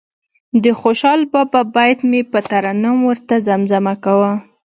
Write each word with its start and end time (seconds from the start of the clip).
د 0.63 0.65
خوشال 0.79 1.19
بابا 1.33 1.61
بیت 1.75 1.99
به 2.03 2.07
مې 2.09 2.21
په 2.31 2.39
ترنم 2.49 2.97
ورته 3.09 3.35
زمزمه 3.47 3.93
کاوه. 4.03 4.33